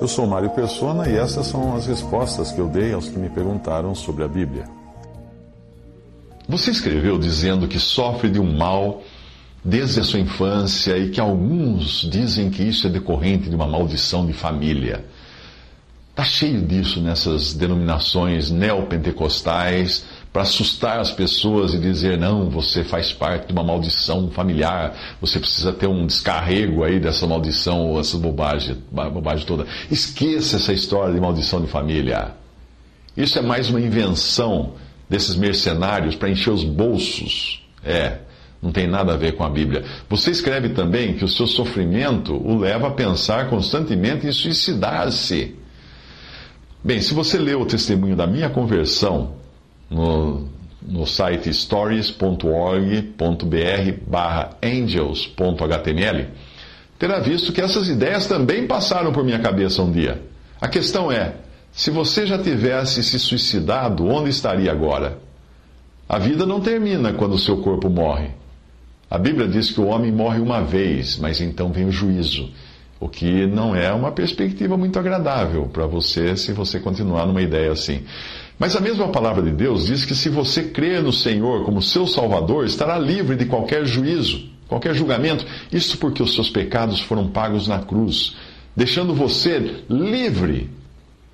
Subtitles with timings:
[0.00, 3.28] Eu sou Mário Persona e essas são as respostas que eu dei aos que me
[3.28, 4.64] perguntaram sobre a Bíblia.
[6.48, 9.02] Você escreveu dizendo que sofre de um mal
[9.64, 14.24] desde a sua infância e que alguns dizem que isso é decorrente de uma maldição
[14.24, 15.04] de família.
[16.10, 20.04] Está cheio disso nessas denominações neopentecostais
[20.38, 25.40] para assustar as pessoas e dizer: não, você faz parte de uma maldição familiar, você
[25.40, 29.66] precisa ter um descarrego aí dessa maldição ou essa bobagem, bobagem toda.
[29.90, 32.36] Esqueça essa história de maldição de família.
[33.16, 34.74] Isso é mais uma invenção
[35.10, 37.66] desses mercenários para encher os bolsos.
[37.84, 38.18] É,
[38.62, 39.84] não tem nada a ver com a Bíblia.
[40.08, 45.56] Você escreve também que o seu sofrimento o leva a pensar constantemente em suicidar-se.
[46.84, 49.37] Bem, se você leu o testemunho da minha conversão
[49.90, 50.48] no,
[50.82, 53.12] no site stories.org.br
[54.06, 56.26] barra angels.html,
[56.98, 60.22] terá visto que essas ideias também passaram por minha cabeça um dia.
[60.60, 61.34] A questão é,
[61.72, 65.18] se você já tivesse se suicidado, onde estaria agora?
[66.08, 68.30] A vida não termina quando o seu corpo morre.
[69.10, 72.50] A Bíblia diz que o homem morre uma vez, mas então vem o juízo.
[73.00, 77.70] O que não é uma perspectiva muito agradável para você se você continuar numa ideia
[77.70, 78.02] assim.
[78.58, 82.08] Mas a mesma palavra de Deus diz que se você crer no Senhor como seu
[82.08, 85.46] Salvador, estará livre de qualquer juízo, qualquer julgamento.
[85.70, 88.34] Isso porque os seus pecados foram pagos na cruz,
[88.74, 90.68] deixando você livre,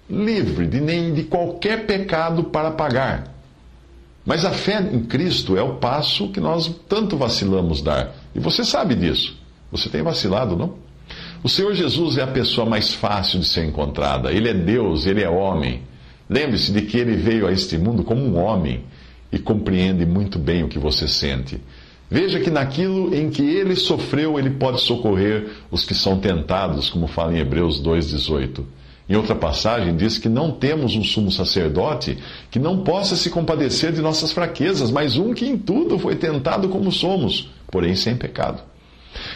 [0.09, 3.33] livre de nem de qualquer pecado para pagar.
[4.27, 8.15] Mas a fé em Cristo é o passo que nós tanto vacilamos dar.
[8.35, 9.39] E você sabe disso.
[9.73, 10.84] Você tem vacilado, não?
[11.45, 14.33] O Senhor Jesus é a pessoa mais fácil de ser encontrada.
[14.33, 15.83] Ele é Deus, ele é homem.
[16.27, 18.83] Lembre-se de que ele veio a este mundo como um homem
[19.31, 21.61] e compreende muito bem o que você sente.
[22.11, 27.07] Veja que naquilo em que ele sofreu, ele pode socorrer os que são tentados, como
[27.07, 28.65] fala em Hebreus 2,18.
[29.07, 32.17] Em outra passagem, diz que não temos um sumo sacerdote
[32.51, 36.71] que não possa se compadecer de nossas fraquezas, mas um que em tudo foi tentado
[36.71, 38.63] como somos, porém sem pecado.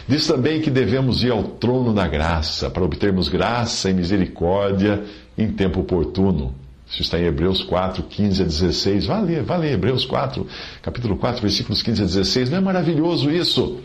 [0.07, 5.03] Diz também que devemos ir ao trono da graça para obtermos graça e misericórdia
[5.37, 6.55] em tempo oportuno.
[6.91, 9.07] Isso está em Hebreus 4, 15 a 16.
[9.07, 10.47] Vá ler, vá ler Hebreus 4,
[10.81, 12.51] capítulo 4, versículos 15 a 16.
[12.51, 13.79] Não é maravilhoso isso?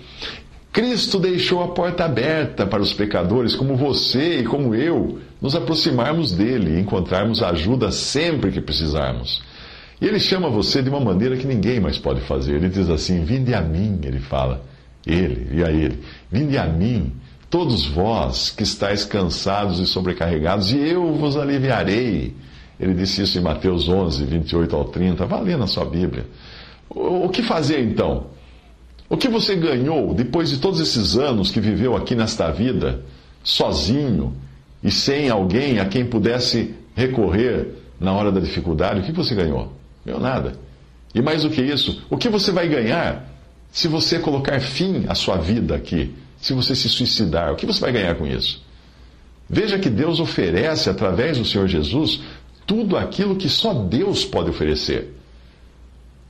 [0.71, 6.31] Cristo deixou a porta aberta para os pecadores como você e como eu nos aproximarmos
[6.31, 9.43] dele e encontrarmos ajuda sempre que precisarmos.
[10.01, 12.55] E ele chama você de uma maneira que ninguém mais pode fazer.
[12.55, 14.63] Ele diz assim: Vinde a mim, ele fala
[15.05, 15.99] ele e a ele:
[16.31, 17.11] Vinde a mim,
[17.49, 22.35] todos vós que estáis cansados e sobrecarregados, e eu vos aliviarei.
[22.79, 25.25] Ele disse isso em Mateus 11, 28 ao 30.
[25.25, 26.25] Vá ler na sua Bíblia.
[26.89, 28.27] O que fazer então?
[29.09, 33.03] O que você ganhou depois de todos esses anos que viveu aqui nesta vida,
[33.43, 34.35] sozinho
[34.83, 37.67] e sem alguém a quem pudesse recorrer
[37.99, 39.01] na hora da dificuldade?
[39.01, 39.71] O que você ganhou?
[40.05, 40.53] Ganhou nada.
[41.13, 43.32] E mais do que isso, o que você vai ganhar
[43.73, 47.81] se você colocar fim à sua vida aqui, se você se suicidar, o que você
[47.81, 48.63] vai ganhar com isso?
[49.49, 52.21] Veja que Deus oferece, através do Senhor Jesus,
[52.67, 55.15] tudo aquilo que só Deus pode oferecer.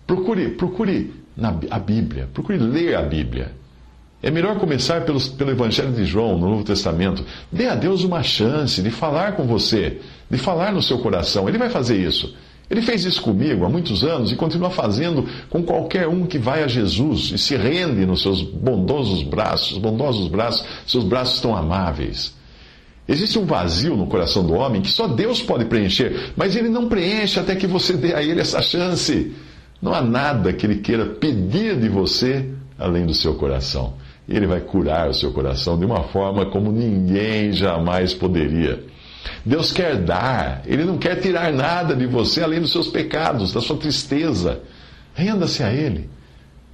[0.08, 3.52] Procure, procure na, a Bíblia, procure ler a Bíblia.
[4.22, 7.26] É melhor começar pelo Evangelho de João, no Novo Testamento.
[7.52, 10.00] Dê a Deus uma chance de falar com você,
[10.32, 11.50] de falar no seu coração.
[11.50, 12.34] Ele vai fazer isso.
[12.70, 16.64] Ele fez isso comigo há muitos anos e continua fazendo com qualquer um que vai
[16.64, 22.34] a Jesus e se rende nos seus bondosos braços, bondosos braços, seus braços tão amáveis.
[23.08, 26.88] Existe um vazio no coração do homem que só Deus pode preencher, mas ele não
[26.88, 29.34] preenche até que você dê a ele essa chance.
[29.82, 32.50] Não há nada que ele queira pedir de você
[32.80, 33.94] além do seu coração.
[34.28, 38.82] Ele vai curar o seu coração de uma forma como ninguém jamais poderia.
[39.46, 43.62] Deus quer dar, Ele não quer tirar nada de você além dos seus pecados, da
[43.62, 44.62] sua tristeza.
[45.14, 46.10] Renda-se a Ele.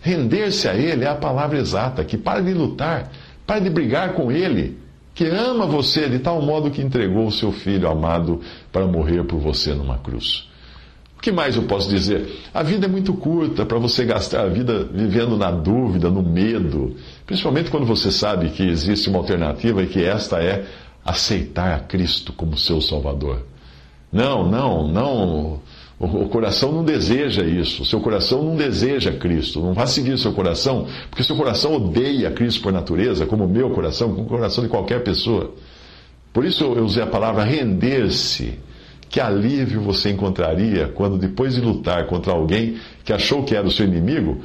[0.02, 3.12] Render-se a Ele é a palavra exata, que pare de lutar,
[3.46, 4.78] pare de brigar com Ele,
[5.14, 8.42] que ama você de tal modo que entregou o seu Filho amado
[8.72, 10.48] para morrer por você numa cruz.
[11.18, 12.34] O que mais eu posso dizer?
[12.54, 16.96] A vida é muito curta para você gastar a vida vivendo na dúvida, no medo,
[17.26, 20.64] principalmente quando você sabe que existe uma alternativa e que esta é
[21.10, 23.44] aceitar a Cristo como seu Salvador.
[24.12, 25.62] Não, não, não.
[26.00, 27.84] O coração não deseja isso.
[27.84, 29.60] O seu coração não deseja Cristo.
[29.60, 33.50] Não vá seguir o seu coração, porque seu coração odeia Cristo por natureza, como o
[33.50, 35.54] meu coração, como o coração de qualquer pessoa.
[36.32, 38.60] Por isso eu usei a palavra render-se.
[39.10, 43.72] Que alívio você encontraria quando, depois de lutar contra alguém que achou que era o
[43.72, 44.40] seu inimigo,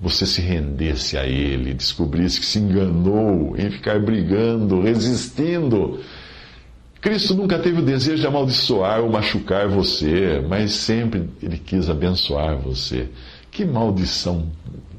[0.00, 6.00] você se rendesse a ele, descobrisse que se enganou em ficar brigando, resistindo.
[7.00, 12.56] Cristo nunca teve o desejo de amaldiçoar ou machucar você, mas sempre ele quis abençoar
[12.58, 13.08] você.
[13.50, 14.50] Que maldição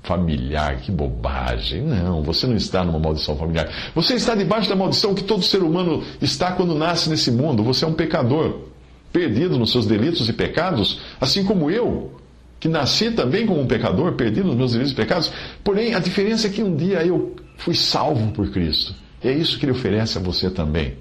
[0.04, 1.84] familiar, que bobagem.
[1.84, 3.70] Não, você não está numa maldição familiar.
[3.94, 7.62] Você está debaixo da maldição que todo ser humano está quando nasce nesse mundo.
[7.64, 8.62] Você é um pecador
[9.12, 12.12] perdido nos seus delitos e pecados, assim como eu,
[12.60, 15.32] que nasci também como um pecador, perdido nos meus delitos e pecados.
[15.64, 18.96] Porém, a diferença é que um dia eu fui salvo por Cristo.
[19.24, 20.96] E é isso que ele oferece a você também.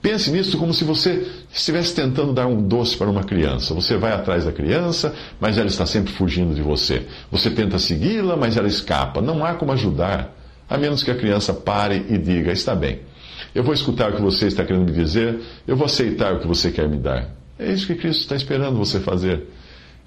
[0.00, 3.74] Pense nisso como se você estivesse tentando dar um doce para uma criança.
[3.74, 7.06] Você vai atrás da criança, mas ela está sempre fugindo de você.
[7.30, 9.20] Você tenta segui-la, mas ela escapa.
[9.20, 10.32] Não há como ajudar,
[10.68, 13.00] a menos que a criança pare e diga: Está bem,
[13.54, 16.46] eu vou escutar o que você está querendo me dizer, eu vou aceitar o que
[16.46, 17.34] você quer me dar.
[17.58, 19.44] É isso que Cristo está esperando você fazer.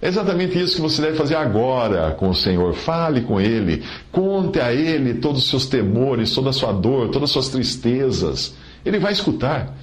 [0.01, 2.73] É exatamente isso que você deve fazer agora com o Senhor.
[2.73, 7.29] Fale com Ele, conte a Ele todos os seus temores, toda a sua dor, todas
[7.29, 8.55] as suas tristezas.
[8.85, 9.75] Ele vai escutar.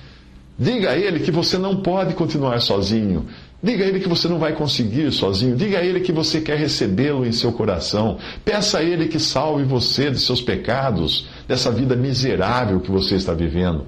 [0.58, 3.26] Diga a Ele que você não pode continuar sozinho.
[3.62, 5.54] Diga a Ele que você não vai conseguir sozinho.
[5.54, 8.16] Diga a Ele que você quer recebê-lo em seu coração.
[8.42, 13.34] Peça a Ele que salve você de seus pecados, dessa vida miserável que você está
[13.34, 13.84] vivendo.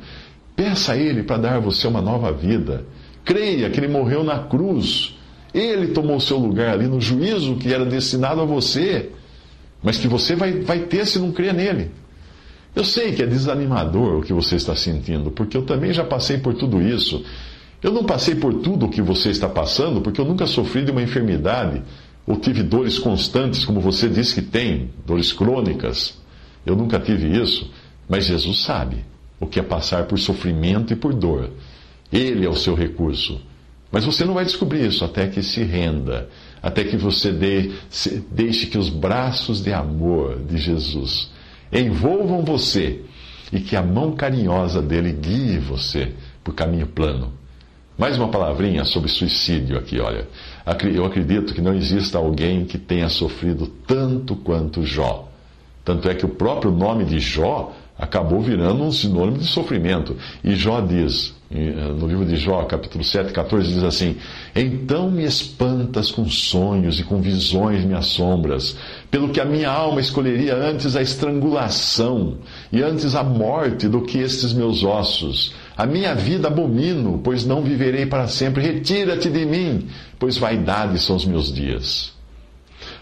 [0.55, 2.85] Peça a Ele para dar a você uma nova vida.
[3.25, 5.18] Creia que Ele morreu na cruz.
[5.59, 9.11] Ele tomou o seu lugar ali no juízo que era destinado a você,
[9.83, 11.91] mas que você vai, vai ter se não crer nele.
[12.77, 16.39] Eu sei que é desanimador o que você está sentindo, porque eu também já passei
[16.39, 17.25] por tudo isso.
[17.83, 20.93] Eu não passei por tudo o que você está passando, porque eu nunca sofri de
[20.93, 21.83] uma enfermidade
[22.27, 26.19] ou tive dores constantes, como você disse que tem, dores crônicas.
[26.65, 27.71] Eu nunca tive isso,
[28.09, 29.05] mas Jesus sabe
[29.41, 31.51] o que é passar por sofrimento e por dor.
[32.13, 33.41] Ele é o seu recurso.
[33.91, 36.29] Mas você não vai descobrir isso até que se renda,
[36.63, 37.71] até que você dê,
[38.31, 41.31] deixe que os braços de amor de Jesus
[41.73, 43.03] envolvam você
[43.53, 46.13] e que a mão carinhosa dele guie você
[46.45, 47.33] por caminho plano.
[47.97, 50.29] Mais uma palavrinha sobre suicídio aqui, olha.
[50.95, 55.29] Eu acredito que não exista alguém que tenha sofrido tanto quanto Jó.
[55.85, 60.17] Tanto é que o próprio nome de Jó acabou virando um sinônimo de sofrimento.
[60.45, 64.17] E Jó diz: eh, no livro de Jó, capítulo 7, 14, diz assim:
[64.55, 68.77] Então me espantas com sonhos e com visões me assombras,
[69.11, 72.39] pelo que a minha alma escolheria antes a estrangulação
[72.73, 75.53] e antes a morte do que estes meus ossos.
[75.77, 78.63] A minha vida abomino, pois não viverei para sempre.
[78.63, 82.18] Retira-te de mim, pois vaidade são os meus dias.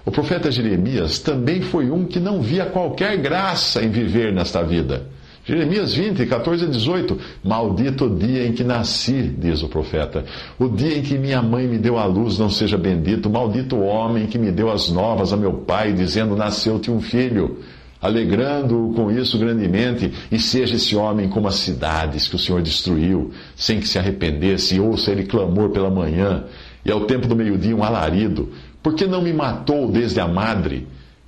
[0.06, 5.08] O profeta Jeremias também foi um que não via qualquer graça em viver nesta vida.
[5.44, 7.19] Jeremias 20, 14 a 18.
[7.43, 10.25] Maldito o dia em que nasci, diz o profeta.
[10.61, 13.29] O dia em que minha mãe me deu a luz não seja bendito.
[13.29, 17.59] Maldito o homem que me deu as novas a meu pai, dizendo: Nasceu-te um filho.
[18.00, 23.33] Alegrando-o com isso grandemente, e seja esse homem como as cidades que o Senhor destruiu,
[23.57, 26.45] sem que se arrependesse, e ouça ele clamor pela manhã,
[26.85, 28.50] e ao tempo do meio-dia um alarido.
[28.87, 30.87] Por que não me matou desde a madre?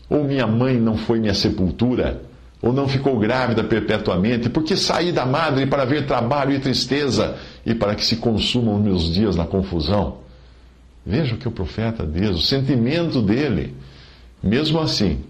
[0.08, 2.22] Ou minha mãe não foi minha sepultura?
[2.62, 7.36] ou não ficou grávida perpetuamente, porque saí da madre para ver trabalho e tristeza
[7.66, 10.18] e para que se consumam meus dias na confusão.
[11.04, 13.74] Veja o que o profeta diz, o sentimento dele.
[14.42, 15.20] Mesmo assim,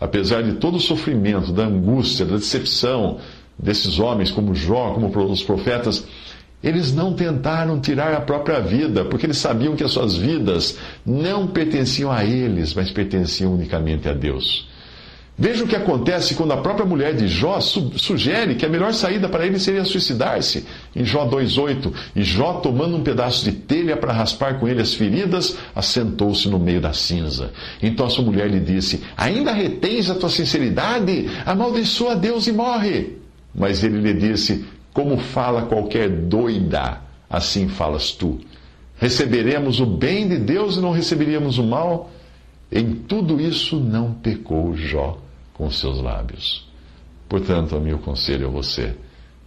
[0.00, 3.18] apesar de todo o sofrimento, da angústia, da decepção
[3.58, 6.06] desses homens como Jó, como os profetas,
[6.64, 11.46] eles não tentaram tirar a própria vida, porque eles sabiam que as suas vidas não
[11.46, 14.66] pertenciam a eles, mas pertenciam unicamente a Deus.
[15.36, 19.28] Veja o que acontece quando a própria mulher de Jó sugere que a melhor saída
[19.28, 20.64] para ele seria suicidar-se.
[20.94, 24.94] Em Jó 2,8: E Jó, tomando um pedaço de telha para raspar com ele as
[24.94, 27.50] feridas, assentou-se no meio da cinza.
[27.82, 31.28] Então a sua mulher lhe disse: Ainda retens a tua sinceridade?
[31.44, 33.18] Amaldiçoa a Deus e morre.
[33.52, 34.64] Mas ele lhe disse:
[34.94, 38.40] Como fala qualquer doida, assim falas tu.
[38.96, 42.10] Receberemos o bem de Deus e não receberíamos o mal?
[42.70, 45.18] Em tudo isso não pecou Jó
[45.52, 46.66] com seus lábios.
[47.28, 48.94] Portanto, meu conselho a você: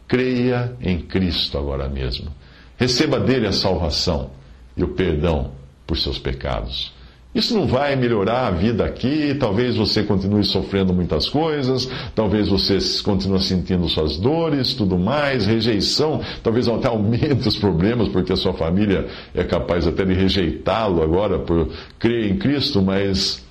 [0.06, 2.30] creia em Cristo agora mesmo.
[2.78, 4.32] Receba dele a salvação
[4.76, 5.52] e o perdão
[5.88, 6.94] por seus pecados.
[7.38, 12.80] Isso não vai melhorar a vida aqui, talvez você continue sofrendo muitas coisas, talvez você
[13.04, 18.54] continue sentindo suas dores, tudo mais, rejeição, talvez até aumente os problemas, porque a sua
[18.54, 23.46] família é capaz até de rejeitá-lo agora por crer em Cristo, mas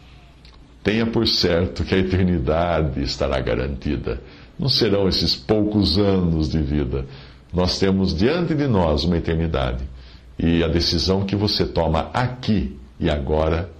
[0.83, 4.21] tenha por certo que a eternidade estará garantida.
[4.59, 7.07] Não serão esses poucos anos de vida.
[7.55, 9.85] Nós temos diante de nós uma eternidade.
[10.37, 13.76] E a decisão que você toma aqui e agora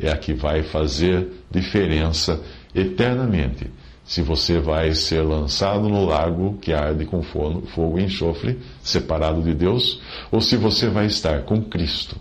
[0.00, 2.40] é a que vai fazer diferença
[2.74, 3.70] eternamente.
[4.04, 9.54] Se você vai ser lançado no lago que arde com fogo e enxofre, separado de
[9.54, 10.00] Deus,
[10.32, 12.16] ou se você vai estar com Cristo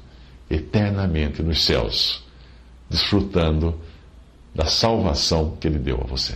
[0.50, 2.24] eternamente nos céus,
[2.89, 3.79] desfrutando
[4.53, 6.36] da salvação que Ele deu a você.